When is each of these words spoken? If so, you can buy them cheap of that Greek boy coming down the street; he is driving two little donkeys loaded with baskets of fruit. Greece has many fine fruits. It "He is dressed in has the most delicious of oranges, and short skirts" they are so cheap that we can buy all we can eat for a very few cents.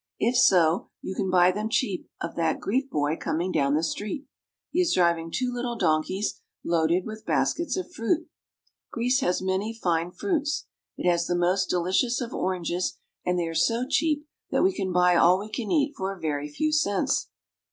If 0.17 0.35
so, 0.35 0.89
you 1.03 1.13
can 1.13 1.29
buy 1.29 1.51
them 1.51 1.69
cheap 1.69 2.09
of 2.19 2.33
that 2.33 2.59
Greek 2.59 2.89
boy 2.89 3.17
coming 3.17 3.51
down 3.51 3.75
the 3.75 3.83
street; 3.83 4.25
he 4.71 4.81
is 4.81 4.95
driving 4.95 5.29
two 5.29 5.53
little 5.53 5.75
donkeys 5.75 6.41
loaded 6.63 7.05
with 7.05 7.23
baskets 7.23 7.77
of 7.77 7.93
fruit. 7.93 8.27
Greece 8.91 9.19
has 9.19 9.43
many 9.43 9.75
fine 9.75 10.09
fruits. 10.09 10.65
It 10.97 11.03
"He 11.03 11.07
is 11.09 11.27
dressed 11.27 11.29
in 11.29 11.35
has 11.35 11.37
the 11.37 11.45
most 11.45 11.69
delicious 11.69 12.19
of 12.19 12.33
oranges, 12.33 12.97
and 13.27 13.37
short 13.39 13.57
skirts" 13.57 13.69
they 13.69 13.75
are 13.77 13.83
so 13.83 13.87
cheap 13.87 14.27
that 14.49 14.63
we 14.63 14.73
can 14.73 14.91
buy 14.91 15.15
all 15.15 15.37
we 15.37 15.51
can 15.51 15.69
eat 15.69 15.93
for 15.95 16.11
a 16.11 16.19
very 16.19 16.49
few 16.49 16.71
cents. 16.71 17.29